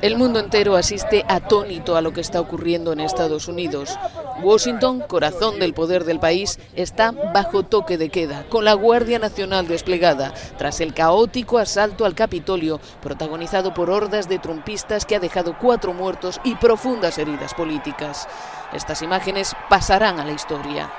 [0.00, 3.98] El mundo entero asiste atónito a lo que está ocurriendo en Estados Unidos.
[4.40, 9.66] Washington, corazón del poder del país, está bajo toque de queda, con la Guardia Nacional
[9.66, 15.58] desplegada, tras el caótico asalto al Capitolio, protagonizado por hordas de trumpistas que ha dejado
[15.58, 18.28] cuatro muertos y profundas heridas políticas.
[18.72, 20.92] Estas imágenes pasarán a la historia.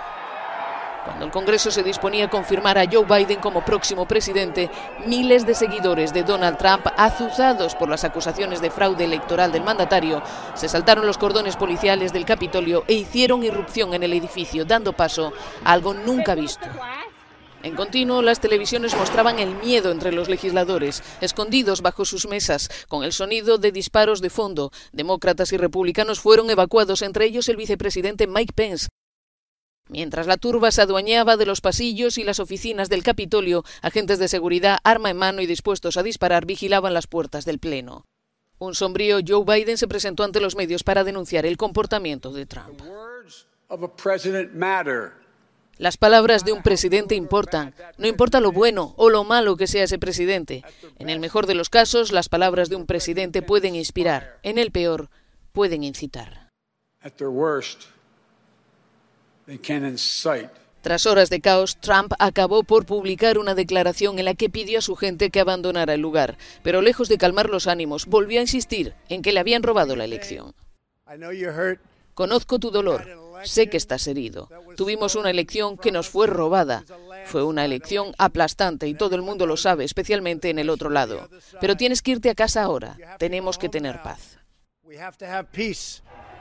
[1.05, 4.69] Cuando el Congreso se disponía a confirmar a Joe Biden como próximo presidente,
[5.05, 10.21] miles de seguidores de Donald Trump, azuzados por las acusaciones de fraude electoral del mandatario,
[10.55, 15.33] se saltaron los cordones policiales del Capitolio e hicieron irrupción en el edificio, dando paso
[15.63, 16.67] a algo nunca visto.
[17.61, 23.03] En continuo, las televisiones mostraban el miedo entre los legisladores, escondidos bajo sus mesas, con
[23.03, 24.71] el sonido de disparos de fondo.
[24.93, 28.87] Demócratas y republicanos fueron evacuados, entre ellos el vicepresidente Mike Pence,
[29.89, 34.27] Mientras la turba se adueñaba de los pasillos y las oficinas del Capitolio, agentes de
[34.27, 38.05] seguridad, arma en mano y dispuestos a disparar, vigilaban las puertas del Pleno.
[38.59, 42.81] Un sombrío Joe Biden se presentó ante los medios para denunciar el comportamiento de Trump.
[45.77, 47.73] Las palabras de un presidente importan.
[47.97, 50.63] No importa lo bueno o lo malo que sea ese presidente.
[50.99, 54.39] En el mejor de los casos, las palabras de un presidente pueden inspirar.
[54.43, 55.09] En el peor,
[55.53, 56.49] pueden incitar.
[60.81, 64.81] Tras horas de caos, Trump acabó por publicar una declaración en la que pidió a
[64.81, 68.93] su gente que abandonara el lugar, pero lejos de calmar los ánimos, volvió a insistir
[69.09, 70.53] en que le habían robado la elección.
[72.13, 73.05] Conozco tu dolor,
[73.43, 74.49] sé que estás herido.
[74.77, 76.85] Tuvimos una elección que nos fue robada.
[77.25, 81.29] Fue una elección aplastante y todo el mundo lo sabe, especialmente en el otro lado.
[81.59, 82.97] Pero tienes que irte a casa ahora.
[83.17, 84.39] Tenemos que tener paz.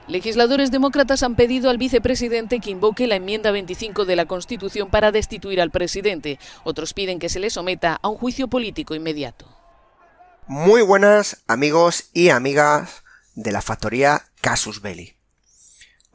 [0.09, 5.12] Legisladores demócratas han pedido al vicepresidente que invoque la enmienda 25 de la Constitución para
[5.12, 6.39] destituir al presidente.
[6.65, 9.55] Otros piden que se le someta a un juicio político inmediato.
[10.47, 15.15] Muy buenas amigos y amigas de la factoría Casus Belli.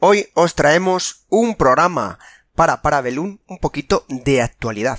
[0.00, 2.18] Hoy os traemos un programa
[2.56, 4.98] para Parabellum un poquito de actualidad.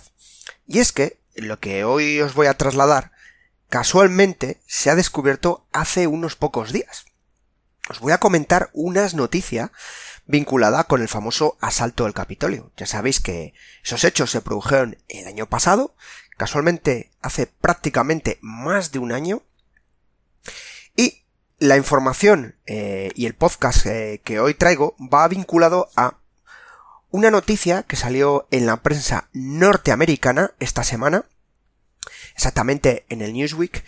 [0.68, 3.12] Y es que lo que hoy os voy a trasladar
[3.68, 7.06] casualmente se ha descubierto hace unos pocos días
[7.90, 9.70] os voy a comentar unas noticias
[10.26, 12.72] vinculada con el famoso asalto del Capitolio.
[12.78, 13.54] Ya sabéis que
[13.84, 15.96] esos hechos se produjeron el año pasado,
[16.38, 19.44] casualmente hace prácticamente más de un año,
[20.96, 21.24] y
[21.60, 26.18] la información eh, y el podcast eh, que hoy traigo va vinculado a
[27.12, 31.26] una noticia que salió en la prensa norteamericana esta semana,
[32.36, 33.86] exactamente en el Newsweek,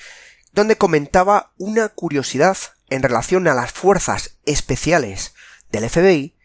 [0.57, 2.57] donde comentaba una curiosidad
[2.90, 5.35] en relación a las fuerzas especiales
[5.72, 6.35] del FBI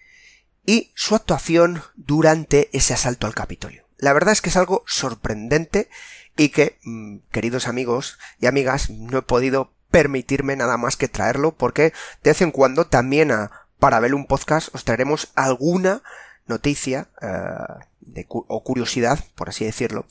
[0.67, 3.89] y su actuación durante ese asalto al Capitolio.
[3.97, 5.89] La verdad es que es algo sorprendente
[6.37, 11.57] y que, mm, queridos amigos y amigas, no he podido permitirme nada más que traerlo
[11.57, 16.03] porque de vez en cuando también a para ver un podcast os traeremos alguna
[16.47, 20.07] noticia eh, o curiosidad, por así decirlo,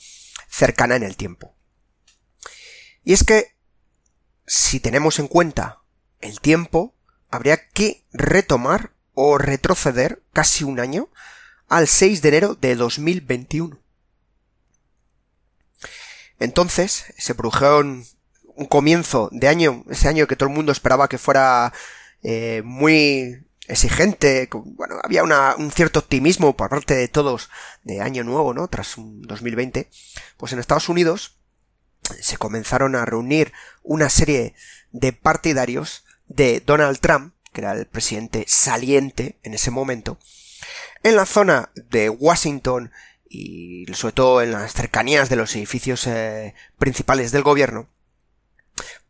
[0.50, 1.54] cercana en el tiempo.
[3.04, 3.61] Y es que
[4.52, 5.80] si tenemos en cuenta
[6.20, 6.94] el tiempo,
[7.30, 11.08] habría que retomar o retroceder casi un año
[11.70, 13.80] al 6 de enero de 2021.
[16.38, 18.06] Entonces se produjo un,
[18.68, 21.72] comienzo de año, ese año que todo el mundo esperaba que fuera
[22.22, 27.50] eh, muy exigente, bueno, había un cierto optimismo por parte de todos
[27.84, 28.68] de año nuevo, ¿no?
[28.68, 29.90] Tras un 2020,
[30.36, 31.41] pues en Estados Unidos
[32.20, 33.54] se comenzaron a reunir
[33.84, 34.54] una serie
[34.92, 40.18] de partidarios de Donald Trump, que era el presidente saliente en ese momento,
[41.04, 42.92] en la zona de Washington
[43.28, 47.88] y sobre todo en las cercanías de los edificios eh, principales del gobierno,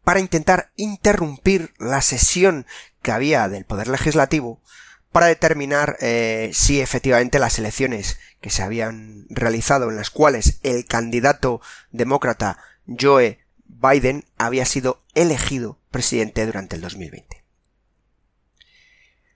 [0.04, 2.66] para intentar interrumpir la sesión
[3.02, 4.62] que había del Poder Legislativo
[5.12, 10.86] para determinar eh, si efectivamente las elecciones que se habían realizado en las cuales el
[10.86, 17.44] candidato demócrata Joe Biden había sido elegido presidente durante el 2020.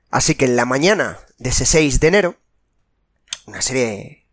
[0.10, 2.36] Así que en la mañana de ese 6 de enero,
[3.46, 4.28] una serie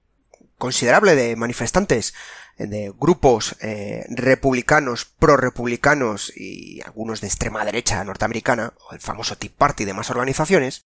[0.58, 2.14] considerable de manifestantes
[2.56, 9.50] de grupos eh, republicanos, pro-republicanos y algunos de extrema derecha norteamericana, o el famoso Tea
[9.56, 10.86] Party y demás organizaciones,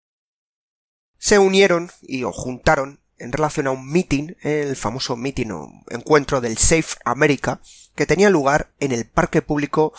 [1.17, 6.41] se unieron y o juntaron en relación a un meeting, el famoso meeting o encuentro
[6.41, 7.61] del Safe America,
[7.95, 9.93] que tenía lugar en el parque público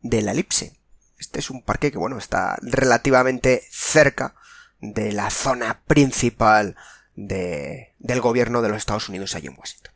[0.00, 0.76] de la Elipse.
[1.18, 4.34] Este es un parque que, bueno, está relativamente cerca
[4.80, 6.76] de la zona principal
[7.14, 9.92] de, del gobierno de los Estados Unidos allí en Washington.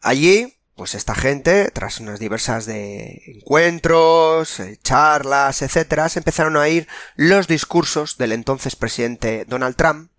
[0.00, 6.60] Allí, pues esta gente, tras unas diversas de encuentros, eh, charlas, etcétera, se empezaron a
[6.60, 10.10] oír los discursos del entonces presidente Donald Trump,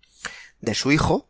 [0.60, 1.28] de su hijo,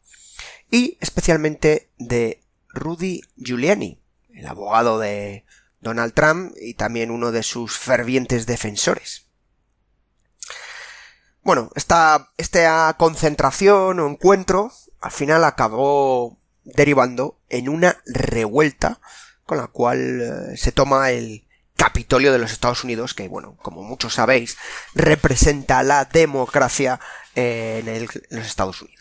[0.70, 4.00] y especialmente de Rudy Giuliani,
[4.38, 5.44] el abogado de
[5.80, 9.26] Donald Trump y también uno de sus fervientes defensores.
[11.42, 19.00] Bueno, esta, esta concentración o encuentro al final acabó derivando en una revuelta
[19.44, 21.44] con la cual eh, se toma el
[21.76, 24.56] Capitolio de los Estados Unidos, que bueno, como muchos sabéis,
[24.94, 26.98] representa la democracia
[27.36, 28.97] en, los Estados Unidos.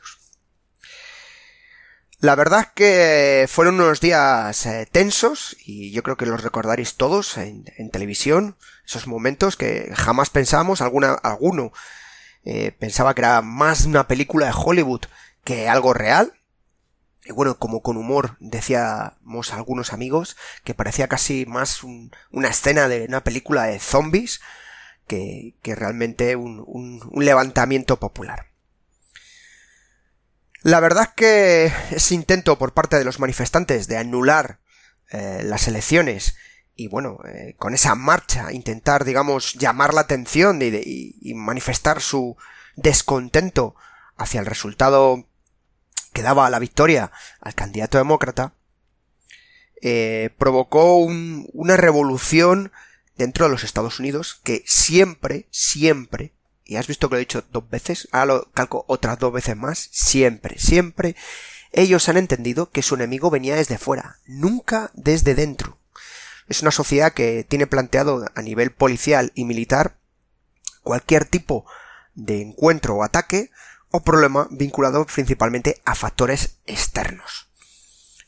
[2.28, 6.96] La verdad es que fueron unos días eh, tensos y yo creo que los recordaréis
[6.96, 11.72] todos en, televisión, esos momentos que jamás pensamos, alguna, alguno
[12.44, 15.06] eh, pensaba que era más una película de Hollywood
[15.46, 16.34] que algo real,
[17.24, 20.36] y bueno, como con humor decíamos algunos amigos,
[20.66, 24.42] que parecía casi más una escena de una película de zombies
[25.08, 28.48] que, realmente un, levantamiento popular.
[30.62, 34.60] La verdad es que ese intento por parte de los manifestantes de anular
[35.12, 36.36] eh, las elecciones
[36.76, 42.38] y bueno, eh, con esa marcha intentar, digamos, llamar la atención y manifestar su
[42.76, 43.76] descontento
[44.16, 45.26] hacia el resultado
[46.14, 47.12] que daba la victoria
[47.42, 48.54] al candidato demócrata,
[49.82, 52.72] eh, provocó una revolución
[53.16, 56.34] dentro de los Estados Unidos que siempre, siempre,
[56.68, 59.56] y has visto que lo he dicho dos veces, ahora lo calco otras dos veces
[59.56, 61.16] más, siempre, siempre,
[61.72, 65.78] ellos han entendido que su enemigo venía desde fuera, nunca desde dentro.
[66.48, 69.98] Es una sociedad que tiene planteado a nivel policial y militar
[70.82, 71.66] cualquier tipo
[72.16, 73.52] de encuentro o ataque
[73.92, 77.48] o problema vinculado principalmente a factores externos.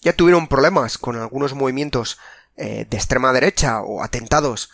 [0.01, 2.17] Ya tuvieron problemas con algunos movimientos
[2.55, 4.69] eh, de extrema derecha o atentados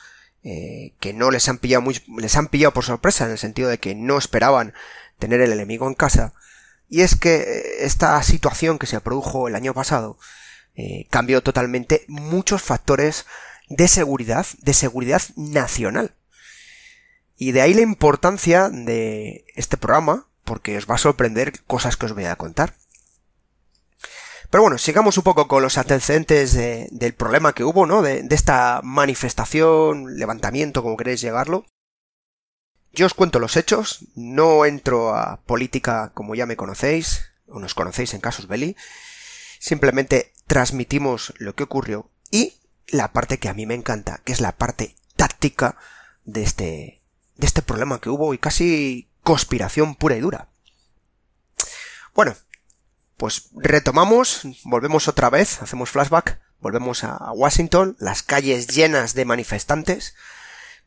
[0.48, 3.68] eh, que no les han pillado muy, les han pillado por sorpresa en el sentido
[3.68, 4.76] de que no esperaban
[5.20, 6.34] tener el enemigo en casa.
[6.88, 10.18] Y es que eh, esta situación que se produjo el año pasado
[11.10, 13.26] cambió totalmente muchos factores
[13.70, 16.14] de seguridad, de seguridad nacional.
[17.38, 22.06] Y de ahí la importancia de este programa, porque os va a sorprender cosas que
[22.06, 22.76] os voy a contar.
[24.50, 28.02] Pero bueno, sigamos un poco con los antecedentes del problema que hubo, ¿no?
[28.02, 31.66] De, esta manifestación, levantamiento, como queréis llegarlo.
[32.92, 37.74] Yo os cuento los hechos, no entro a política como ya me conocéis, o nos
[37.76, 38.78] conocéis en Casus Belli,
[39.60, 42.54] simplemente transmitimos lo que ocurrió y
[42.88, 45.78] la parte que a mí me encanta, que es la parte táctica
[46.24, 47.02] de este,
[47.36, 50.50] de este problema que hubo y casi conspiración pura y dura.
[52.14, 52.36] Bueno,
[53.18, 60.16] pues retomamos, volvemos otra vez, hacemos flashback, volvemos a Washington, las calles llenas de manifestantes,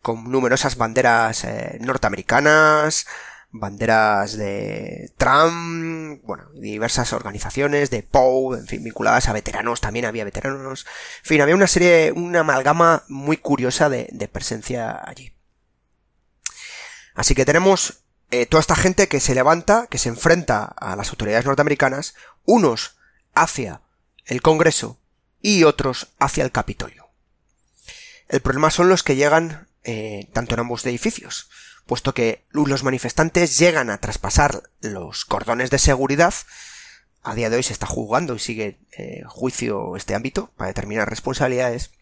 [0.03, 3.07] con numerosas banderas eh, norteamericanas,
[3.51, 10.25] banderas de Trump, bueno, diversas organizaciones de POW, en fin, vinculadas a veteranos, también había
[10.25, 10.87] veteranos,
[11.23, 15.33] en fin, había una serie, una amalgama muy curiosa de, de presencia allí.
[17.15, 21.11] Así que tenemos eh, toda esta gente que se levanta, que se enfrenta a las
[21.11, 22.15] autoridades norteamericanas,
[22.45, 22.97] unos
[23.35, 23.81] hacia
[24.27, 24.99] el Congreso
[25.41, 27.09] y otros hacia el Capitolio.
[28.29, 31.49] El problema son los que llegan eh, tanto en ambos edificios,
[31.87, 36.35] puesto que los manifestantes llegan a traspasar los cordones de seguridad.
[37.23, 41.09] A día de hoy se está juzgando y sigue eh, juicio este ámbito para determinar
[41.09, 41.93] responsabilidades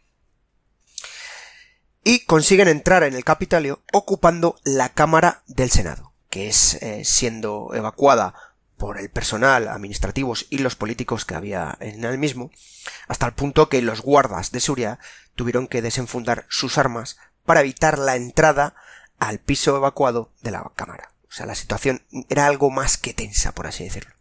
[2.03, 6.06] y consiguen entrar en el Capitolio ocupando la Cámara del Senado
[6.37, 8.35] que es eh, siendo evacuada
[8.77, 12.51] por el personal, administrativos y los políticos que había en el mismo,
[13.09, 14.99] hasta el punto que los guardas de seguridad
[15.35, 17.17] tuvieron que desenfundar sus armas
[17.47, 18.75] para evitar la entrada
[19.19, 21.11] al piso evacuado de la cámara.
[21.27, 24.13] O sea, la situación era algo más que tensa, por así decirlo.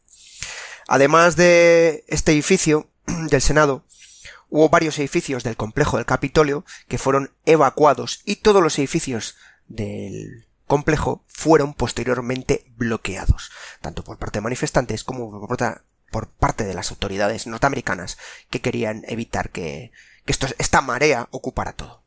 [0.87, 2.87] Además de este edificio
[3.29, 3.83] del Senado,
[4.49, 9.35] hubo varios edificios del complejo del Capitolio que fueron evacuados y todos los edificios
[9.67, 16.91] del complejo fueron posteriormente bloqueados, tanto por parte de manifestantes como por, parte de las
[16.91, 18.17] autoridades norteamericanas
[18.49, 19.91] que querían evitar que,
[20.25, 22.03] esta marea ocupara todo.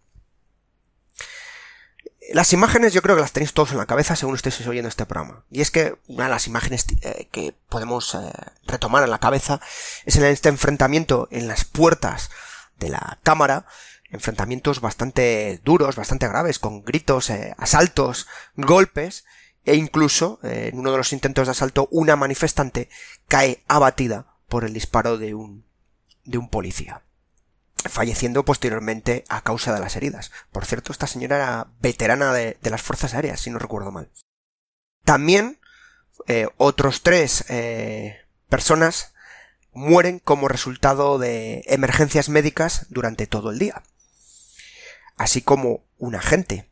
[2.33, 5.07] Las imágenes yo creo que las tenéis todos en la cabeza según estéis oyendo este
[5.07, 5.45] programa.
[5.51, 8.19] Y es que una de las imágenes eh, que podemos eh,
[8.67, 9.61] retomar en la cabeza
[10.05, 12.31] es en este enfrentamiento en las puertas
[12.79, 13.67] de la cámara
[14.11, 19.25] enfrentamientos bastante duros, bastante graves, con gritos, eh, asaltos, golpes,
[19.65, 22.89] e incluso eh, en uno de los intentos de asalto una manifestante
[23.27, 25.67] cae abatida por el disparo de un
[26.25, 27.03] de un policía.
[27.89, 30.33] falleciendo posteriormente a causa de las heridas.
[30.51, 34.11] Por cierto, esta señora era veterana de, las Fuerzas Aéreas, si no recuerdo mal.
[35.05, 35.61] También
[36.27, 37.45] eh, otros tres
[38.49, 39.15] personas
[39.73, 43.85] mueren como resultado de emergencias médicas durante todo el día.
[45.19, 46.71] Así como un agente.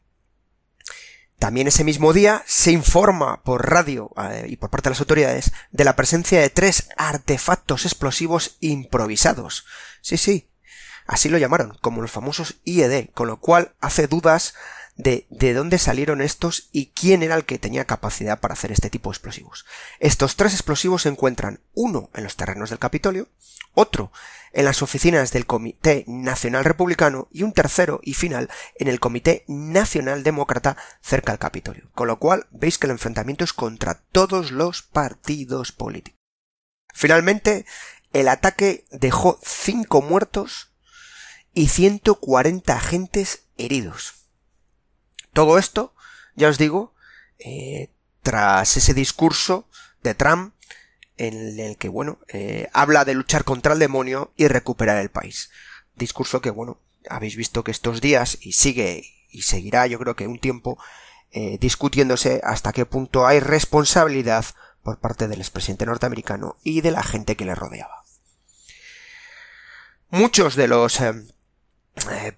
[1.38, 5.52] También ese mismo día se informa por radio eh, y por parte de las autoridades
[5.70, 9.66] de la presencia de tres artefactos explosivos improvisados.
[10.00, 10.48] Sí, sí,
[11.06, 14.54] así lo llamaron, como los famosos IED, con lo cual hace dudas
[14.96, 18.90] de, de dónde salieron estos y quién era el que tenía capacidad para hacer este
[18.90, 19.66] tipo de explosivos.
[20.00, 23.28] Estos tres explosivos se encuentran uno en los terrenos del Capitolio,
[23.74, 24.10] otro
[24.52, 29.44] en las oficinas del Comité Nacional Republicano y un tercero y final en el Comité
[29.48, 31.90] Nacional Demócrata cerca del Capitolio.
[31.94, 36.18] Con lo cual veis que el enfrentamiento es contra todos los partidos políticos.
[36.94, 37.66] Finalmente,
[38.14, 40.72] el ataque dejó cinco muertos
[41.52, 44.25] y 140 agentes heridos.
[45.36, 45.92] Todo esto,
[46.34, 46.94] ya os digo,
[47.38, 47.90] eh,
[48.22, 49.68] tras ese discurso
[50.02, 50.54] de Trump
[51.18, 55.50] en el que, bueno, eh, habla de luchar contra el demonio y recuperar el país.
[55.94, 60.26] Discurso que, bueno, habéis visto que estos días y sigue y seguirá, yo creo que
[60.26, 60.78] un tiempo,
[61.32, 64.46] eh, discutiéndose hasta qué punto hay responsabilidad
[64.82, 68.04] por parte del expresidente norteamericano y de la gente que le rodeaba.
[70.08, 70.98] Muchos de los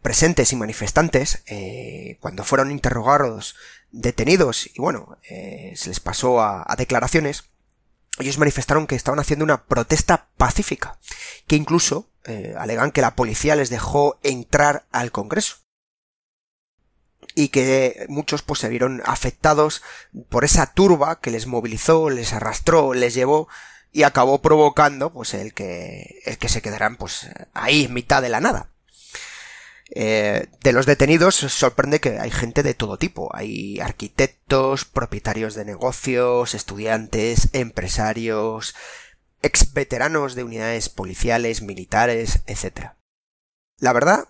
[0.03, 3.57] presentes y manifestantes, eh, cuando fueron interrogados,
[3.91, 7.45] detenidos y bueno, eh, se les pasó a, declaraciones,
[8.19, 10.99] ellos manifestaron que estaban haciendo una protesta pacífica,
[11.47, 12.09] que incluso
[12.59, 15.57] alegan que la policía les dejó entrar al Congreso
[17.35, 19.83] y que muchos pues se vieron afectados
[20.29, 23.49] por esa turba que les movilizó, les arrastró, les llevó
[23.93, 28.29] y acabó provocando pues el que el que se quedaran pues ahí en mitad de
[28.29, 28.71] la nada.
[29.91, 33.35] Eh, de los detenidos sorprende que hay gente de todo tipo.
[33.35, 38.75] Hay arquitectos, propietarios de negocios, estudiantes, empresarios,
[39.43, 42.93] ex veteranos de unidades policiales, militares, etc.
[43.79, 44.29] La verdad,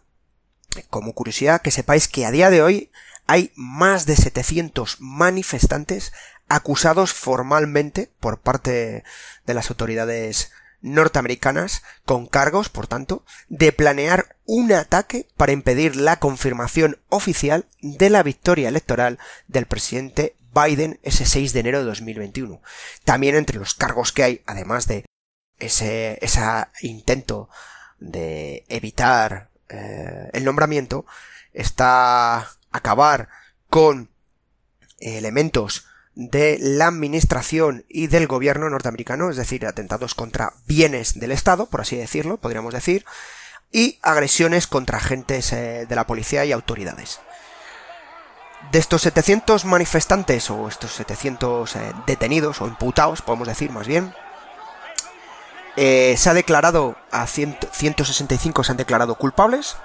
[0.90, 2.90] como curiosidad, que sepáis que a día de hoy
[3.26, 6.12] hay más de 700 manifestantes
[6.48, 9.04] acusados formalmente por parte
[9.44, 10.50] de las autoridades
[10.80, 18.10] norteamericanas con cargos, por tanto, de planear un ataque para impedir la confirmación oficial de
[18.10, 22.60] la victoria electoral del presidente Biden ese 6 de enero de 2021.
[23.04, 25.04] También entre los cargos que hay, además de
[25.58, 26.40] ese, ese
[26.82, 27.48] intento
[27.98, 31.04] de evitar eh, el nombramiento,
[31.52, 33.28] está acabar
[33.68, 34.10] con
[35.00, 35.87] elementos
[36.18, 41.80] de la administración y del gobierno norteamericano, es decir, atentados contra bienes del Estado, por
[41.80, 43.04] así decirlo, podríamos decir,
[43.70, 47.20] y agresiones contra agentes eh, de la policía y autoridades.
[48.72, 54.12] De estos 700 manifestantes o estos 700 eh, detenidos o imputados, podemos decir más bien,
[55.76, 59.76] eh, se ha declarado a 165 se han declarado culpables,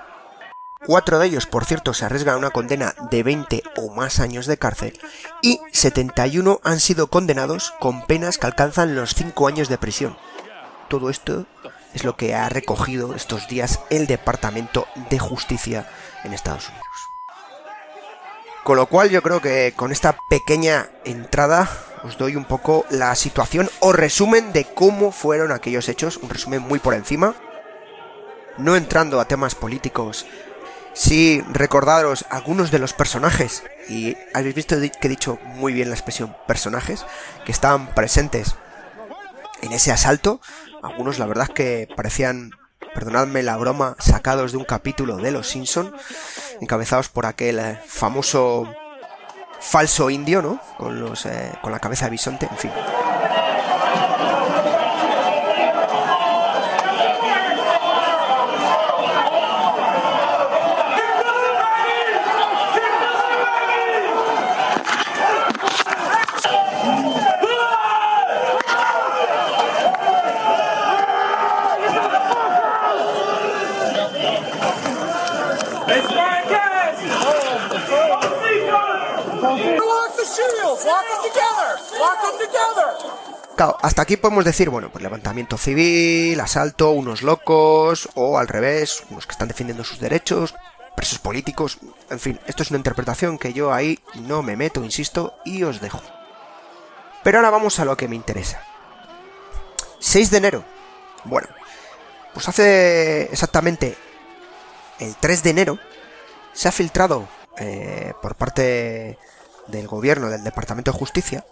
[0.86, 4.48] Cuatro de ellos, por cierto, se arriesgan a una condena de 20 o más años
[4.48, 5.00] de cárcel
[5.42, 10.18] y 71 han sido condenados con penas que alcanzan los 5 años de prisión.
[10.90, 11.46] Todo esto
[11.94, 15.88] es lo que ha recogido estos días el Departamento de Justicia
[16.26, 16.88] en Estados Unidos.
[18.66, 21.70] Con lo cual yo creo que con esta pequeña entrada
[22.04, 26.62] os doy un poco la situación o resumen de cómo fueron aquellos hechos, un resumen
[26.62, 27.36] muy por encima,
[28.58, 30.26] no entrando a temas políticos
[30.94, 35.96] Sí, recordaros algunos de los personajes, y habéis visto que he dicho muy bien la
[35.96, 37.06] expresión personajes,
[37.46, 38.56] que estaban presentes
[39.62, 40.40] en ese asalto.
[40.84, 42.52] Algunos la verdad que parecían,
[42.94, 45.96] perdonadme la broma, sacados de un capítulo de Los Simpson,
[46.62, 48.72] encabezados por aquel eh, famoso
[49.60, 50.60] falso indio, ¿no?
[50.78, 52.72] Con los, eh, con la cabeza de bisonte, en fin.
[83.58, 89.26] Hasta aquí podemos decir, bueno, pues levantamiento civil, asalto, unos locos, o al revés, unos
[89.26, 90.56] que están defendiendo sus derechos,
[90.96, 91.80] presos políticos,
[92.10, 95.82] en fin, esto es una interpretación que yo ahí no me meto, insisto, y os
[95.82, 96.02] dejo.
[97.24, 98.62] Pero ahora vamos a lo que me interesa.
[100.00, 100.66] 6 de enero.
[101.24, 101.48] Bueno,
[102.34, 103.96] pues hace exactamente
[105.00, 105.80] el 3 de enero,
[106.54, 109.18] se ha filtrado eh, por parte
[109.68, 111.46] del gobierno del Departamento de Justicia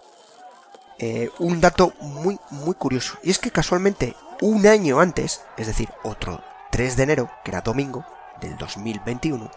[1.04, 3.18] eh, un dato muy, muy curioso.
[3.24, 7.60] Y es que casualmente un año antes, es decir, otro 3 de enero, que era
[7.60, 8.06] domingo
[8.40, 9.50] del 2021,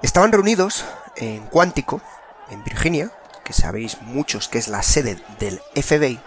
[0.00, 0.86] estaban reunidos
[1.16, 2.00] en Cuántico,
[2.48, 3.12] en Virginia,
[3.44, 6.18] que sabéis muchos que es la sede del FBI,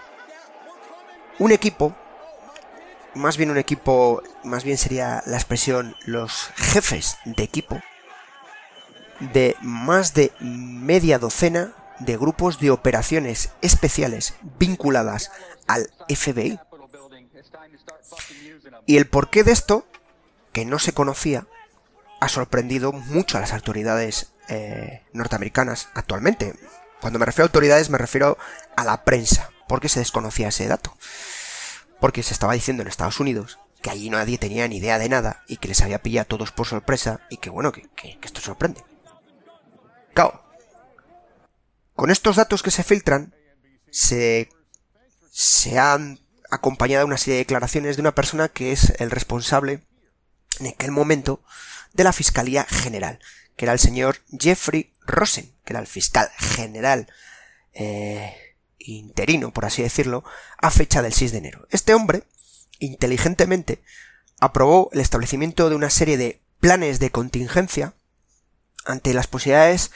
[1.40, 1.92] un equipo,
[3.14, 7.82] más bien un equipo, más bien sería la expresión los jefes de equipo,
[9.18, 15.30] de más de media docena de grupos de operaciones especiales vinculadas
[15.66, 16.58] al FBI.
[18.86, 19.86] Y el porqué de esto,
[20.52, 21.46] que no se conocía,
[22.20, 26.54] ha sorprendido mucho a las autoridades eh, norteamericanas actualmente.
[27.00, 28.38] Cuando me refiero a autoridades me refiero
[28.76, 30.96] a la prensa, porque se desconocía ese dato.
[32.00, 35.42] Porque se estaba diciendo en Estados Unidos que allí nadie tenía ni idea de nada
[35.46, 38.40] y que les había pillado a todos por sorpresa y que bueno, que, que esto
[38.40, 38.82] sorprende.
[40.14, 40.44] Claro,
[41.94, 43.34] con estos datos que se filtran,
[43.90, 44.48] se,
[45.30, 46.20] se han
[46.50, 49.84] acompañado una serie de declaraciones de una persona que es el responsable
[50.60, 51.42] en aquel momento
[51.92, 53.18] de la Fiscalía General,
[53.56, 57.08] que era el señor Jeffrey Rosen, que era el fiscal general
[57.72, 58.34] eh,
[58.78, 60.24] interino, por así decirlo,
[60.58, 61.66] a fecha del 6 de enero.
[61.70, 62.24] Este hombre,
[62.78, 63.82] inteligentemente,
[64.40, 67.94] aprobó el establecimiento de una serie de planes de contingencia
[68.84, 69.90] ante las posibilidades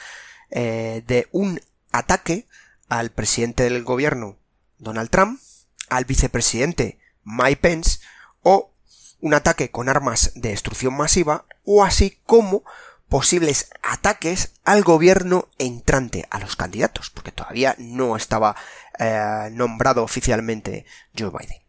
[0.51, 1.61] eh, de un
[1.91, 2.47] ataque
[2.87, 4.37] al presidente del gobierno
[4.77, 5.39] Donald Trump,
[5.89, 7.99] al vicepresidente Mike Pence
[8.41, 8.71] o
[9.21, 12.63] un ataque con armas de destrucción masiva o así como
[13.09, 18.55] posibles ataques al gobierno entrante, a los candidatos, porque todavía no estaba
[18.99, 20.85] eh, nombrado oficialmente
[21.17, 21.61] Joe Biden.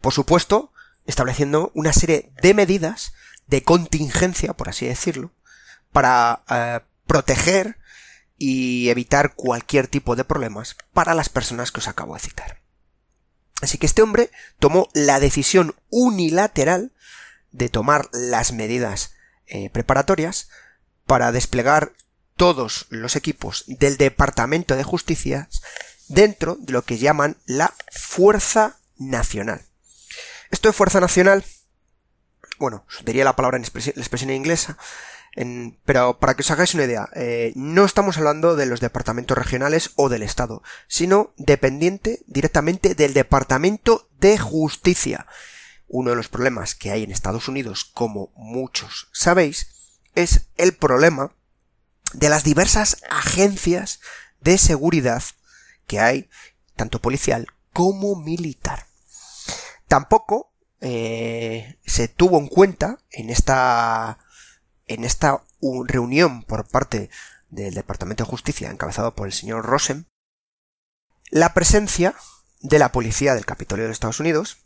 [0.00, 0.72] Por supuesto,
[1.06, 3.14] estableciendo una serie de medidas
[3.46, 5.30] de contingencia, por así decirlo,
[5.92, 7.78] para eh, proteger
[8.44, 12.60] y evitar cualquier tipo de problemas para las personas que os acabo de citar.
[13.60, 16.90] Así que este hombre tomó la decisión unilateral
[17.52, 19.14] de tomar las medidas
[19.46, 20.48] eh, preparatorias
[21.06, 21.92] para desplegar
[22.36, 25.48] todos los equipos del Departamento de Justicia
[26.08, 29.62] dentro de lo que llaman la Fuerza Nacional.
[30.50, 31.44] Esto de Fuerza Nacional,
[32.58, 34.78] bueno, diría la palabra en la expresión inglesa,
[35.84, 39.92] pero para que os hagáis una idea, eh, no estamos hablando de los departamentos regionales
[39.96, 45.26] o del Estado, sino dependiente directamente del Departamento de Justicia.
[45.88, 49.68] Uno de los problemas que hay en Estados Unidos, como muchos sabéis,
[50.14, 51.32] es el problema
[52.12, 54.00] de las diversas agencias
[54.40, 55.22] de seguridad
[55.86, 56.28] que hay,
[56.76, 58.86] tanto policial como militar.
[59.88, 64.18] Tampoco eh, se tuvo en cuenta en esta
[64.86, 65.44] en esta
[65.86, 67.10] reunión por parte
[67.50, 70.08] del Departamento de Justicia encabezado por el señor Rosen,
[71.30, 72.14] la presencia
[72.60, 74.58] de la policía del Capitolio de Estados Unidos,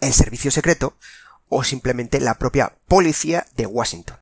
[0.00, 0.96] el servicio secreto
[1.48, 4.18] o simplemente la propia policía de Washington.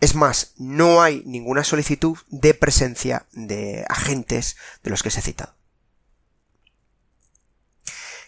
[0.00, 5.22] Es más, no hay ninguna solicitud de presencia de agentes de los que se ha
[5.22, 5.54] citado.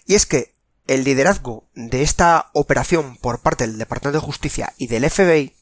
[0.06, 0.54] Y es que
[0.88, 5.54] el liderazgo de esta operación por parte del Departamento de Justicia y del FBI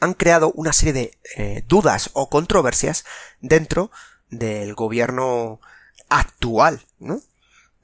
[0.00, 3.04] han creado una serie de eh, dudas o controversias
[3.40, 3.90] dentro
[4.30, 5.60] del gobierno
[6.08, 7.20] actual, ¿no?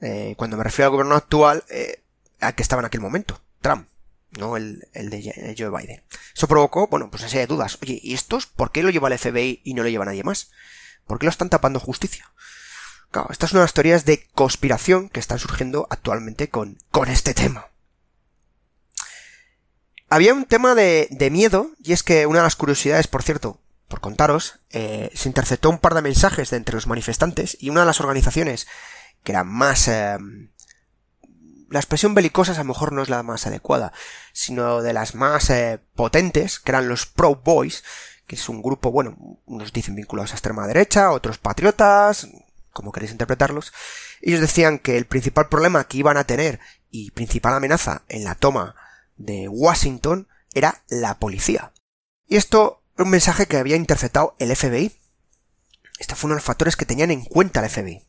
[0.01, 2.01] Eh, cuando me refiero al gobierno actual, eh,
[2.39, 3.87] al que estaba en aquel momento, Trump,
[4.31, 6.03] no el, de Joe Biden.
[6.35, 7.77] Eso provocó, bueno, pues una serie de dudas.
[7.81, 10.51] Oye, ¿y estos por qué lo lleva el FBI y no lo lleva nadie más?
[11.07, 12.31] ¿Por qué lo están tapando justicia?
[13.11, 17.67] Claro, estas son unas teorías de conspiración que están surgiendo actualmente con, con este tema.
[20.15, 23.99] Había un tema de, miedo, y es que una de las curiosidades, por cierto, por
[23.99, 27.87] contaros, eh, se interceptó un par de mensajes de entre los manifestantes y una de
[27.87, 28.65] las organizaciones
[29.25, 29.89] que era más...
[29.89, 30.17] Eh,
[31.69, 33.91] la expresión belicosas a lo mejor no es la más adecuada,
[34.31, 37.83] sino de las más eh, potentes, que eran los Pro Boys,
[38.25, 42.29] que es un grupo, bueno, unos dicen vinculados a extrema derecha, otros patriotas,
[42.71, 43.73] como queréis interpretarlos.
[44.21, 48.35] Ellos decían que el principal problema que iban a tener y principal amenaza en la
[48.35, 48.75] toma
[49.15, 51.73] de Washington era la policía.
[52.27, 54.97] Y esto un mensaje que había interceptado el FBI.
[55.99, 58.03] Este fue uno de los factores que tenían en cuenta el FBI.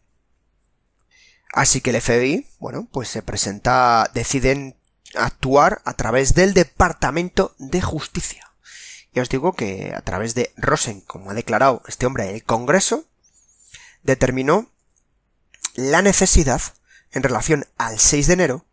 [1.53, 4.77] Así que el FBI, bueno, pues se presenta, deciden
[5.15, 8.51] actuar a través del Departamento de Justicia.
[9.13, 13.07] Y os digo que a través de Rosen, como ha declarado este hombre el Congreso,
[14.03, 14.71] determinó
[15.75, 16.61] la necesidad
[17.13, 18.67] en relación al 6 de enero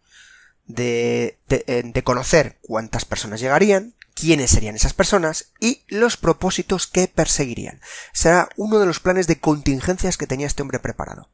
[0.65, 7.81] de, de, conocer cuántas personas llegarían, quiénes serían esas personas y los propósitos que perseguirían.
[8.13, 11.29] Será uno de los planes de contingencias que tenía este hombre preparado.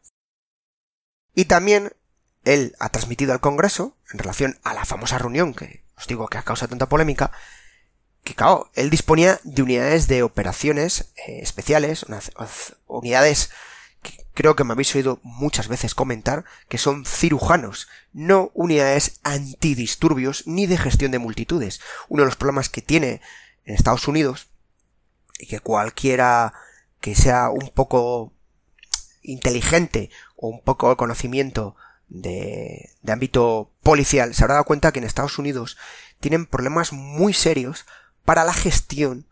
[1.35, 1.93] Y también
[2.43, 6.37] él ha transmitido al Congreso, en relación a la famosa reunión que os digo que
[6.37, 7.31] ha causado tanta polémica,
[8.23, 12.05] que claro, él disponía de unidades de operaciones eh, especiales,
[12.87, 13.49] unidades
[14.33, 20.65] creo que me habéis oído muchas veces comentar, que son cirujanos, no unidades antidisturbios ni
[20.65, 21.81] de gestión de multitudes.
[22.07, 23.21] Uno de los problemas que tiene
[23.65, 24.47] en Estados Unidos,
[25.39, 26.53] y que cualquiera
[26.99, 28.33] que sea un poco
[29.23, 31.75] inteligente o un poco de conocimiento
[32.09, 35.77] de, de ámbito policial se habrá dado cuenta que en Estados Unidos
[36.19, 37.85] tienen problemas muy serios
[38.25, 39.25] para la gestión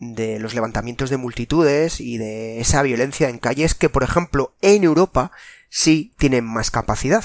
[0.00, 4.82] de los levantamientos de multitudes y de esa violencia en calles que, por ejemplo, en
[4.82, 5.30] Europa
[5.68, 7.24] sí tienen más capacidad.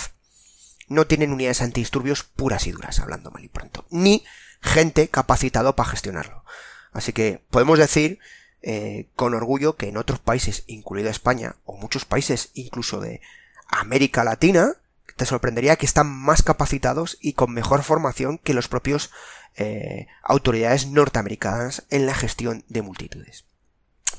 [0.87, 4.23] No tienen unidades antidisturbios puras y duras, hablando mal y pronto, ni
[4.61, 6.43] gente capacitado para gestionarlo.
[6.91, 8.19] Así que podemos decir
[8.61, 13.21] eh, con orgullo que en otros países, incluido España, o muchos países incluso de
[13.67, 14.75] América Latina,
[15.15, 19.11] te sorprendería que están más capacitados y con mejor formación que los propios
[19.55, 23.45] eh, autoridades norteamericanas en la gestión de multitudes.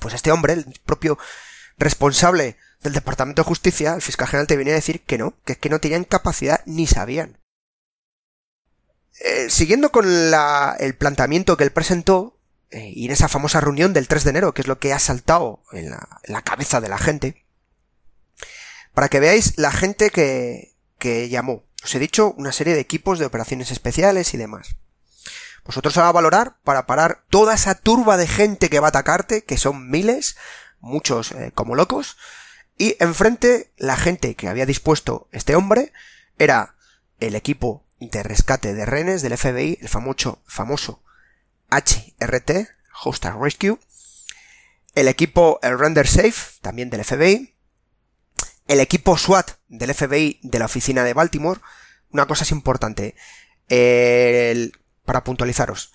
[0.01, 1.19] Pues este hombre, el propio
[1.79, 5.53] responsable del Departamento de Justicia, el fiscal general, te venía a decir que no, que
[5.53, 7.39] es que no tenían capacidad ni sabían.
[9.21, 12.39] Eh, siguiendo con el planteamiento que él presentó,
[12.71, 14.99] eh, y en esa famosa reunión del 3 de enero, que es lo que ha
[14.99, 17.47] saltado en la cabeza de la gente,
[18.93, 21.65] para que veáis la gente que, que llamó.
[21.85, 24.77] Os he dicho una serie de equipos de operaciones especiales y demás.
[25.65, 29.45] Vosotros se a valorar para parar toda esa turba de gente que va a atacarte,
[29.45, 30.37] que son miles,
[30.81, 32.17] muchos eh, como locos,
[32.79, 35.93] y enfrente la gente que había dispuesto este hombre
[36.39, 36.77] era
[37.19, 41.03] el equipo de rescate de renes del FBI, el famoso, famoso
[41.71, 42.69] HRT,
[43.03, 43.79] Hostile Rescue,
[44.95, 47.56] el equipo el Render Safe, también del FBI,
[48.68, 51.61] el equipo SWAT del FBI de la oficina de Baltimore,
[52.11, 53.14] una cosa es importante,
[55.05, 55.92] para puntualizaros,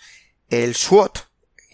[0.50, 1.20] el SWAT,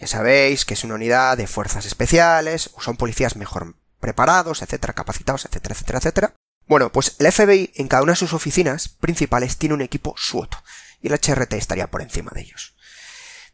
[0.00, 5.44] ya sabéis que es una unidad de fuerzas especiales, son policías mejor preparados, etcétera, capacitados,
[5.44, 6.34] etcétera, etcétera, etcétera.
[6.66, 10.54] Bueno, pues el FBI en cada una de sus oficinas principales tiene un equipo SWAT
[11.02, 12.76] y el HRT estaría por encima de ellos.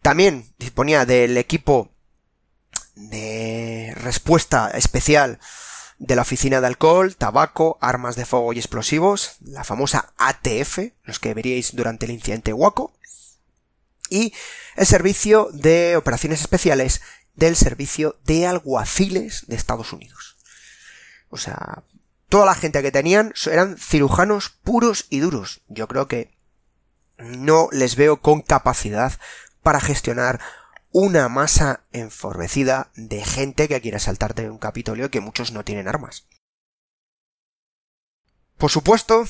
[0.02, 1.94] También disponía del equipo
[2.94, 5.38] de respuesta especial
[5.98, 11.18] de la Oficina de Alcohol, Tabaco, Armas de Fuego y Explosivos, la famosa ATF, los
[11.18, 12.92] que veríais durante el incidente Waco,
[14.10, 14.34] y
[14.76, 17.00] el Servicio de Operaciones Especiales
[17.34, 20.36] del Servicio de Alguaciles de Estados Unidos.
[21.30, 21.82] O sea,
[22.28, 25.62] toda la gente que tenían eran cirujanos puros y duros.
[25.68, 26.36] Yo creo que
[27.18, 29.12] no les veo con capacidad
[29.62, 30.40] para gestionar
[30.96, 36.28] una masa enforvecida de gente que quiere saltarte un Capitolio que muchos no tienen armas.
[38.56, 39.24] Por supuesto,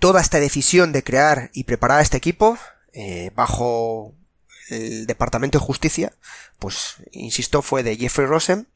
[0.00, 2.58] toda esta decisión de crear y preparar este equipo
[2.92, 4.16] eh, bajo
[4.68, 6.12] el Departamento de Justicia,
[6.58, 8.66] pues, insisto, fue de Jeffrey Rosen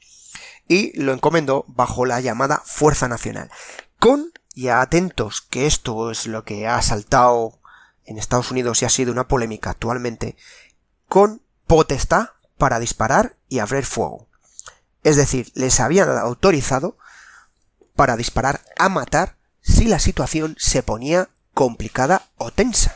[0.68, 3.50] y lo encomendó bajo la llamada Fuerza Nacional.
[3.98, 7.58] Con, y atentos que esto es lo que ha saltado
[8.04, 10.36] en Estados Unidos y ha sido una polémica actualmente,
[11.08, 11.42] con
[11.72, 14.28] potestad para disparar y abrir fuego.
[15.04, 16.98] Es decir, les habían autorizado
[17.96, 22.94] para disparar a matar si la situación se ponía complicada o tensa.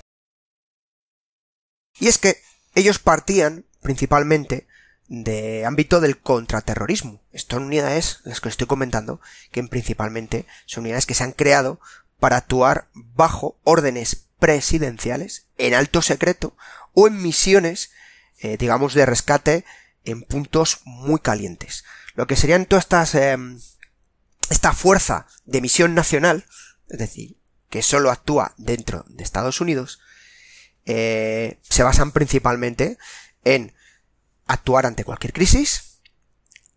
[1.99, 2.43] Y es que
[2.75, 4.67] ellos partían principalmente
[5.09, 7.23] de ámbito del contraterrorismo.
[7.33, 11.81] Estas unidades, las que estoy comentando, que principalmente son unidades que se han creado
[12.21, 16.55] para actuar bajo órdenes presidenciales, en alto secreto,
[16.93, 17.91] o en misiones
[18.41, 19.65] eh, digamos, de rescate
[20.05, 21.85] en puntos muy calientes.
[22.15, 23.61] Lo que serían todas estas, em,
[24.51, 26.47] esta fuerza de misión nacional,
[26.89, 27.37] es decir,
[27.71, 30.01] que solo actúa dentro de Estados Unidos,
[30.85, 32.99] eh, se basan principalmente
[33.45, 33.75] en
[34.47, 36.01] actuar ante cualquier crisis,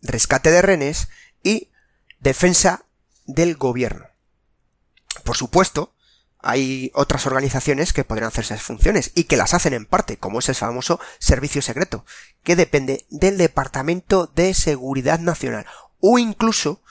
[0.02, 1.10] rescate de renes
[1.44, 1.70] y
[2.20, 2.86] defensa
[3.26, 4.08] del gobierno.
[5.24, 5.94] Por supuesto,
[6.42, 10.40] hay otras organizaciones que podrían hacer esas funciones y que las hacen en parte, como
[10.40, 12.06] es el famoso servicio secreto,
[12.44, 15.66] que depende del Departamento de Seguridad Nacional
[16.00, 16.82] o incluso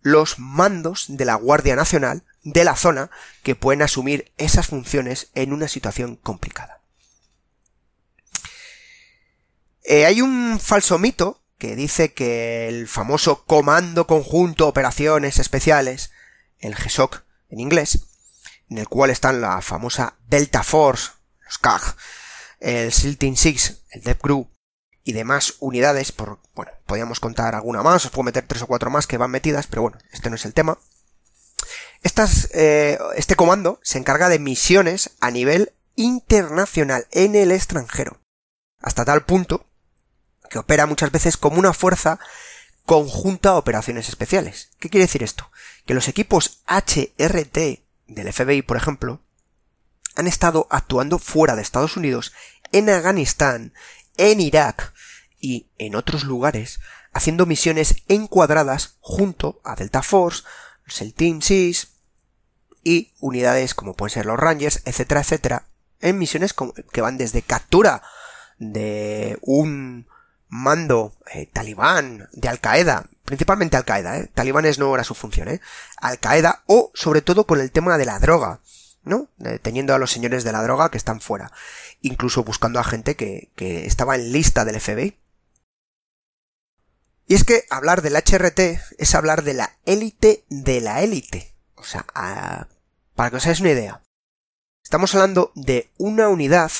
[0.00, 3.10] los mandos de la Guardia Nacional de la zona
[3.42, 6.80] que pueden asumir esas funciones en una situación complicada.
[9.82, 16.12] Eh, hay un falso mito que dice que el famoso Comando Conjunto Operaciones Especiales,
[16.58, 18.06] el GESOC en inglés,
[18.68, 21.10] en el cual están la famosa Delta Force,
[21.44, 21.96] los CAG,
[22.60, 24.50] el SEAL Team 6, el Dev Group
[25.04, 28.90] y demás unidades, por, bueno, podríamos contar alguna más, os puedo meter tres o cuatro
[28.90, 30.78] más que van metidas, pero bueno, este no es el tema.
[32.02, 38.20] Estas, eh, este comando se encarga de misiones a nivel internacional en el extranjero,
[38.80, 39.66] hasta tal punto
[40.50, 42.18] que opera muchas veces como una fuerza
[42.84, 44.70] conjunta a operaciones especiales.
[44.78, 45.50] ¿Qué quiere decir esto?
[45.86, 49.20] Que los equipos HRT del FBI, por ejemplo,
[50.14, 52.32] han estado actuando fuera de Estados Unidos,
[52.72, 53.74] en Afganistán,
[54.16, 54.92] en Irak
[55.40, 56.80] y en otros lugares,
[57.12, 60.44] haciendo misiones encuadradas junto a Delta Force,
[61.00, 61.88] el Team 6
[62.82, 65.66] y unidades como pueden ser los Rangers, etcétera, etcétera,
[66.00, 66.54] en misiones
[66.92, 68.02] que van desde captura
[68.58, 70.06] de un
[70.56, 75.48] mando eh, talibán de Al Qaeda, principalmente Al Qaeda, eh, talibanes no era su función,
[75.48, 75.60] eh,
[75.98, 78.60] Al Qaeda o sobre todo con el tema de la droga,
[79.04, 79.28] ¿no?
[79.62, 81.52] teniendo a los señores de la droga que están fuera,
[82.00, 85.16] incluso buscando a gente que, que estaba en lista del FBI.
[87.28, 88.60] Y es que hablar del HRT
[88.98, 91.54] es hablar de la élite de la élite.
[91.74, 92.06] O sea,
[93.14, 94.02] para que os hagáis una idea.
[94.82, 96.70] Estamos hablando de una unidad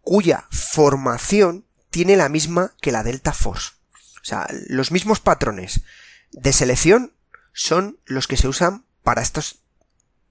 [0.00, 1.64] cuya formación
[1.94, 3.74] tiene la misma que la Delta Force.
[4.20, 5.82] O sea, los mismos patrones
[6.32, 7.12] de selección
[7.52, 9.60] son los que se usan para estos,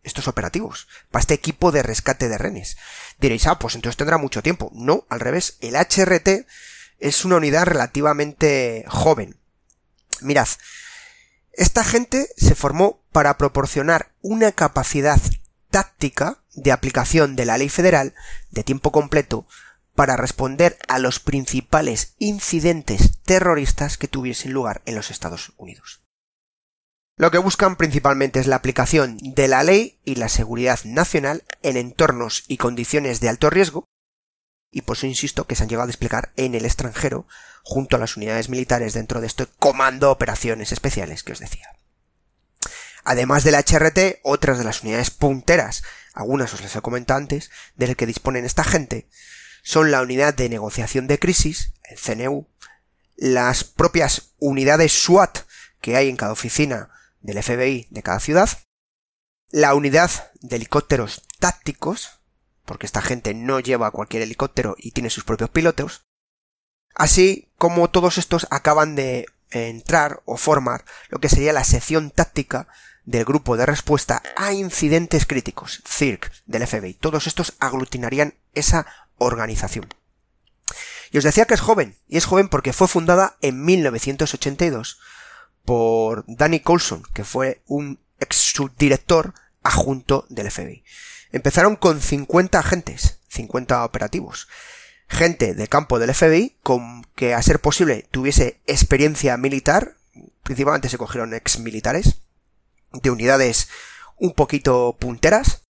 [0.04, 2.76] estos operativos, para este equipo de rescate de renes.
[3.18, 4.72] Diréis, ah, pues entonces tendrá mucho tiempo.
[4.74, 6.46] No, al revés, el HRT
[7.00, 9.38] es una unidad relativamente joven.
[10.20, 10.50] Mirad,
[11.54, 15.22] esta gente se formó para proporcionar una capacidad
[15.72, 18.14] táctica de aplicación de la ley federal
[18.52, 19.48] de tiempo completo
[19.96, 26.02] para responder a los principales incidentes terroristas que tuviesen lugar en los Estados Unidos.
[27.16, 31.78] Lo que buscan principalmente es la aplicación de la ley y la seguridad nacional en
[31.78, 33.86] entornos y condiciones de alto riesgo,
[34.72, 37.28] y por eso insisto que se han llegado a explicar en el extranjero
[37.62, 41.68] junto a las unidades militares dentro de este comando operaciones especiales que os decía.
[43.04, 47.96] Además del HRT, otras de las unidades punteras, algunas os las he comentado antes, del
[47.96, 49.08] que disponen esta gente,
[49.64, 52.48] son la unidad de negociación de crisis, el CNU,
[53.16, 55.40] las propias unidades SWAT
[55.82, 56.90] que hay en cada oficina
[57.22, 58.50] del FBI de cada ciudad,
[59.50, 62.20] la unidad de helicópteros tácticos,
[62.66, 66.06] porque esta gente no lleva cualquier helicóptero y tiene sus propios pilotos,
[66.96, 72.68] así como todos estos acaban de entrar o formar lo que sería la sección táctica
[73.06, 76.94] del grupo de respuesta a incidentes críticos, CIRC, del FBI.
[76.94, 78.86] Todos estos aglutinarían esa
[79.24, 79.88] organización.
[81.12, 85.00] Y os decía que es joven, y es joven porque fue fundada en 1982
[85.64, 90.84] por Danny Colson, que fue un ex subdirector adjunto del FBI.
[91.32, 94.48] Empezaron con 50 agentes, 50 operativos.
[95.08, 99.98] Gente de campo del FBI, con que a ser posible tuviese experiencia militar,
[100.44, 102.22] principalmente se cogieron ex militares,
[102.92, 103.70] de unidades
[104.18, 105.63] un poquito punteras,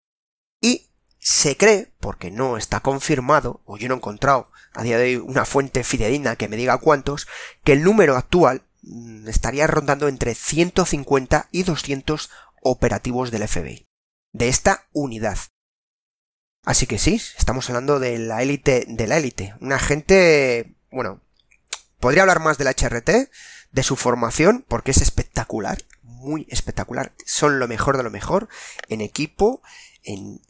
[1.22, 5.16] se cree, porque no está confirmado, o yo no he encontrado a día de hoy
[5.18, 7.28] una fuente fidedigna que me diga cuántos,
[7.64, 12.32] que el número actual mm, estaría rondando entre 150 y 200
[12.64, 13.88] operativos del FBI,
[14.34, 15.38] de esta unidad.
[16.64, 21.22] Así que sí, estamos hablando de la élite de la élite, una gente, bueno,
[22.00, 23.30] podría hablar más del HRT,
[23.72, 28.50] de su formación, porque es espectacular, muy espectacular, son lo mejor de lo mejor,
[28.90, 29.62] en equipo,
[30.04, 30.42] en,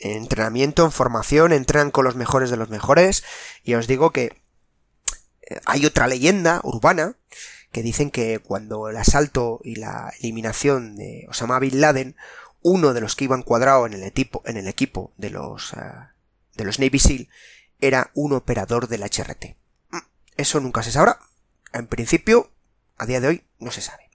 [0.00, 3.24] entrenamiento, en formación, entrenan con los mejores de los mejores,
[3.62, 4.42] y os digo que
[5.42, 7.16] eh, hay otra leyenda urbana
[7.70, 12.16] que dicen que cuando el asalto y la eliminación de Osama Bin Laden,
[12.60, 15.76] uno de los que iban cuadrado en el equipo, en el equipo de los, eh,
[16.54, 17.28] de los Navy SEAL
[17.80, 19.56] era un operador del HRT.
[19.90, 19.98] Mm,
[20.36, 21.18] eso nunca se sabrá.
[21.72, 22.50] En principio,
[22.98, 24.11] a día de hoy, no se sabe.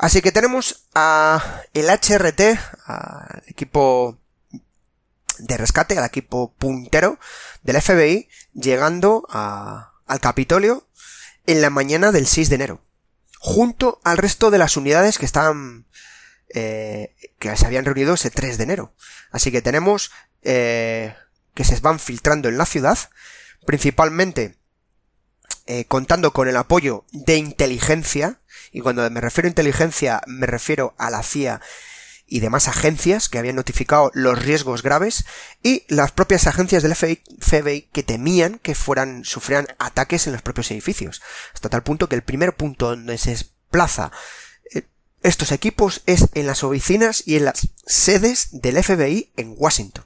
[0.00, 2.40] Así que tenemos a el HRT,
[2.86, 4.18] al equipo
[5.38, 7.18] de rescate, al equipo puntero
[7.62, 10.88] del FBI, llegando al Capitolio
[11.46, 12.80] en la mañana del 6 de enero,
[13.38, 15.84] junto al resto de las unidades que estaban
[16.54, 18.94] eh, que se habían reunido ese 3 de enero.
[19.30, 21.14] Así que tenemos eh,
[21.52, 22.98] que se van filtrando en la ciudad,
[23.66, 24.56] principalmente
[25.66, 28.39] eh, contando con el apoyo de inteligencia,
[28.72, 31.60] y cuando me refiero a inteligencia me refiero a la CIA
[32.30, 35.24] y demás agencias que habían notificado los riesgos graves
[35.62, 40.70] y las propias agencias del FBI que temían que fueran, sufrieran ataques en los propios
[40.70, 41.20] edificios.
[41.52, 44.12] Hasta tal punto que el primer punto donde se desplaza
[44.72, 44.86] eh,
[45.24, 50.04] estos equipos es en las oficinas y en las sedes del FBI en Washington.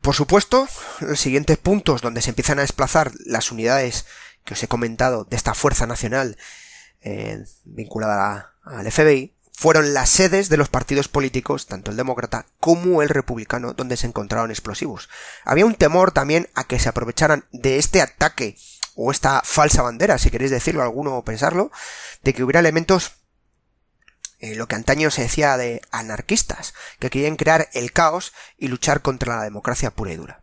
[0.00, 0.66] Por supuesto,
[1.00, 4.06] los siguientes puntos donde se empiezan a desplazar las unidades
[4.48, 6.38] que os he comentado de esta Fuerza Nacional
[7.02, 13.02] eh, vinculada al FBI fueron las sedes de los partidos políticos, tanto el demócrata como
[13.02, 15.10] el republicano, donde se encontraron explosivos.
[15.44, 18.56] Había un temor también a que se aprovecharan de este ataque
[18.94, 21.70] o esta falsa bandera, si queréis decirlo alguno o pensarlo,
[22.22, 23.16] de que hubiera elementos
[24.38, 29.02] eh, lo que antaño se decía de anarquistas, que querían crear el caos y luchar
[29.02, 30.42] contra la democracia pura y dura.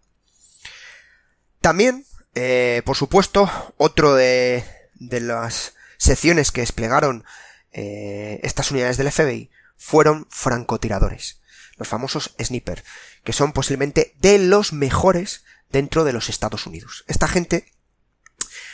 [1.59, 4.63] También, eh, por supuesto, otro de,
[4.95, 7.25] de las secciones que desplegaron
[7.71, 11.41] eh, estas unidades del FBI fueron francotiradores,
[11.77, 12.83] los famosos sniper,
[13.23, 17.03] que son posiblemente de los mejores dentro de los Estados Unidos.
[17.07, 17.71] Esta gente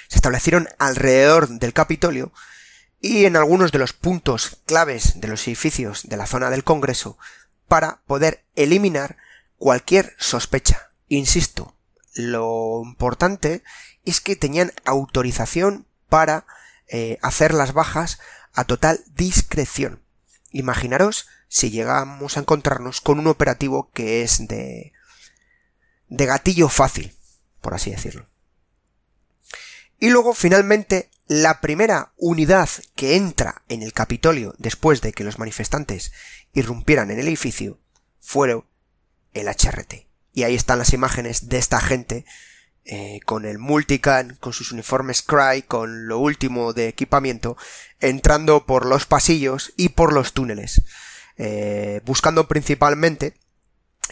[0.08, 2.32] se establecieron alrededor del Capitolio
[3.00, 7.18] y en algunos de los puntos claves de los edificios de la zona del Congreso
[7.68, 9.18] para poder eliminar
[9.58, 10.90] cualquier sospecha.
[11.08, 11.76] Insisto,
[12.14, 13.64] lo importante
[14.06, 16.46] es que tenían autorización para
[16.88, 18.20] eh, hacer las bajas
[18.54, 20.02] a total discreción.
[20.52, 24.94] Imaginaros si llegamos a encontrarnos con un operativo que es de
[26.12, 27.16] de gatillo fácil,
[27.62, 28.28] por así decirlo.
[29.98, 35.40] Y luego, finalmente, la primera unidad que entra en el Capitolio después de que los
[35.40, 36.12] manifestantes
[36.54, 37.80] irrumpieran en el edificio
[38.20, 38.66] fueron
[39.34, 40.11] el HRT.
[40.34, 42.26] Y ahí están las imágenes de esta gente
[42.86, 47.58] eh, con el multican, con sus uniformes Cry, con lo último de equipamiento,
[48.00, 50.82] entrando por los pasillos y por los túneles,
[51.38, 53.36] eh, buscando principalmente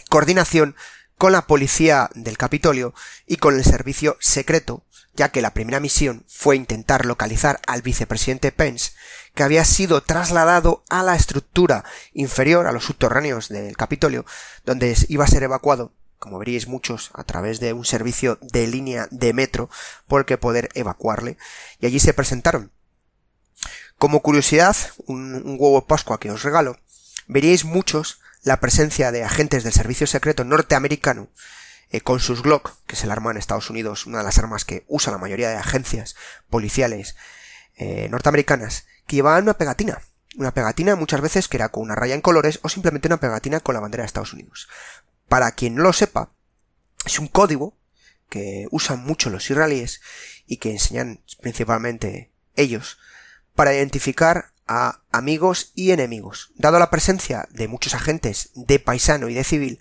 [0.08, 0.76] coordinación
[1.18, 2.94] con la policía del Capitolio
[3.26, 8.52] y con el servicio secreto ya que la primera misión fue intentar localizar al vicepresidente
[8.52, 8.92] Pence,
[9.34, 14.24] que había sido trasladado a la estructura inferior, a los subterráneos del Capitolio,
[14.64, 19.08] donde iba a ser evacuado, como veríais muchos, a través de un servicio de línea
[19.10, 19.68] de metro,
[20.06, 21.36] por el que poder evacuarle,
[21.80, 22.70] y allí se presentaron.
[23.98, 26.78] Como curiosidad, un, un huevo Pascua que os regalo,
[27.26, 31.28] veríais muchos la presencia de agentes del servicio secreto norteamericano
[31.90, 34.64] eh, con sus Glock, que es el arma en Estados Unidos, una de las armas
[34.64, 36.14] que usa la mayoría de agencias
[36.48, 37.16] policiales
[37.76, 40.00] eh, norteamericanas, que llevaban una pegatina.
[40.36, 43.58] Una pegatina muchas veces que era con una raya en colores o simplemente una pegatina
[43.58, 44.68] con la bandera de Estados Unidos.
[45.30, 46.32] Para quien no lo sepa,
[47.06, 47.78] es un código
[48.28, 50.00] que usan mucho los israelíes
[50.48, 52.98] y que enseñan principalmente ellos
[53.54, 56.50] para identificar a amigos y enemigos.
[56.56, 59.78] Dado la presencia de muchos agentes de paisano y de civil,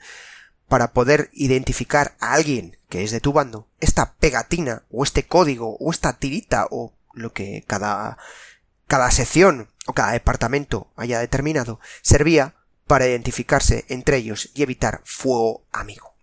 [0.67, 5.77] para poder identificar a alguien que es de tu bando, esta pegatina o este código
[5.79, 8.19] o esta tirita o lo que cada,
[8.85, 12.53] cada sección o cada departamento haya determinado servía
[12.89, 16.15] para identificarse entre ellos y evitar fuego amigo.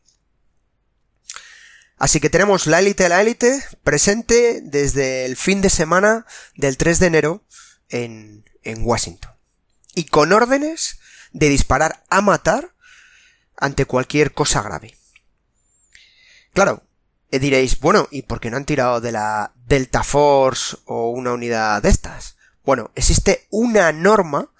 [1.96, 6.26] Así que tenemos la élite de la élite presente desde el fin de semana
[6.56, 7.44] del 3 de enero
[7.88, 9.30] en, en Washington.
[9.94, 10.98] Y con órdenes
[11.30, 12.74] de disparar a matar
[13.56, 14.98] ante cualquier cosa grave.
[16.52, 16.82] Claro,
[17.30, 21.32] eh, diréis, bueno, ¿y por qué no han tirado de la Delta Force o una
[21.32, 22.36] unidad de estas?
[22.64, 24.50] Bueno, existe una norma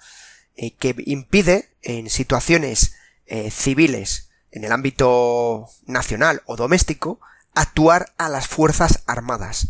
[0.57, 2.95] eh, que impide en situaciones
[3.27, 7.19] eh, civiles en el ámbito nacional o doméstico
[7.53, 9.67] actuar a las Fuerzas Armadas.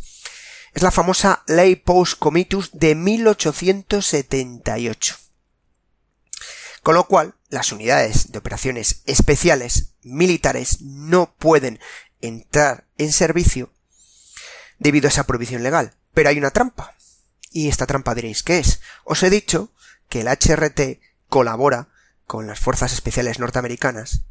[0.74, 5.18] Es la famosa Ley Post Comitus de 1878.
[6.84, 11.82] Con lo cual, las unidades de operaciones especiales militares no pueden
[12.22, 13.74] entrar en servicio
[14.80, 15.98] debido a esa prohibición legal.
[16.14, 16.96] Pero hay una trampa.
[17.52, 18.80] Y esta trampa diréis, ¿qué es?
[19.04, 19.74] Os he dicho
[20.10, 21.90] que el HRT colabora
[22.26, 24.24] con las fuerzas especiales norteamericanas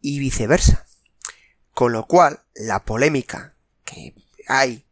[0.00, 0.86] y viceversa.
[1.74, 4.14] Con lo cual, la polémica que
[4.48, 4.84] hay,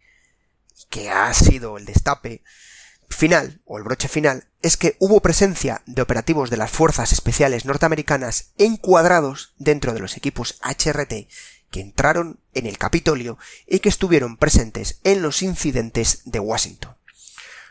[0.88, 2.42] que ha sido el destape
[3.08, 7.64] final, o el broche final, es que hubo presencia de operativos de las fuerzas especiales
[7.64, 11.28] norteamericanas encuadrados dentro de los equipos HRT
[11.70, 16.96] que entraron en el Capitolio y que estuvieron presentes en los incidentes de Washington.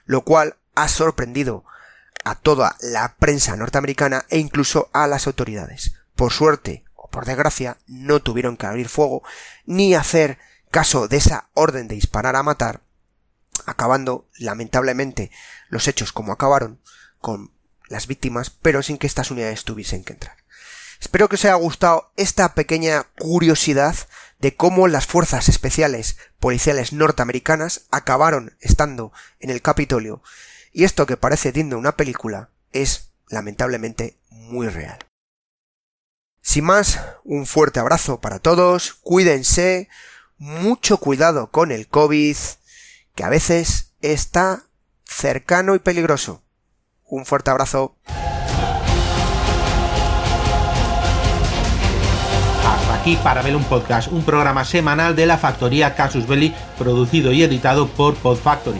[0.06, 1.66] Lo cual ha sorprendido
[2.24, 5.94] a toda la prensa norteamericana e incluso a las autoridades.
[6.16, 9.24] Por suerte o por desgracia no tuvieron que abrir fuego
[9.66, 10.38] ni hacer
[10.72, 12.82] caso de esa orden de disparar a matar
[13.66, 15.32] acabando lamentablemente
[15.70, 16.80] los hechos como acabaron
[17.20, 17.52] con
[17.90, 20.38] las víctimas, pero sin que estas unidades tuviesen que entrar.
[21.00, 23.96] Espero que os haya gustado esta pequeña curiosidad
[24.40, 30.22] de cómo las fuerzas especiales policiales norteamericanas acabaron estando en el Capitolio
[30.78, 35.00] Y esto que parece digno de una película es, lamentablemente, muy real.
[36.40, 39.90] Sin más, un fuerte abrazo para todos, cuídense,
[40.38, 42.38] mucho cuidado con el COVID,
[43.16, 44.66] que a veces está
[45.04, 46.44] cercano y peligroso.
[47.06, 47.98] Un fuerte abrazo.
[52.64, 57.32] Hasta aquí para ver un podcast, un programa semanal de la factoría Casus Belli, producido
[57.32, 58.80] y editado por Podfactory.